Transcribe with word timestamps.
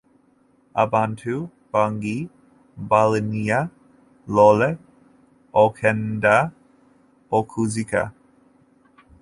Abantu 0.83 1.33
bangi 1.71 2.17
baalinya 2.89 3.59
loole 4.35 4.69
okugenda 5.61 6.35
okuziika. 7.37 8.01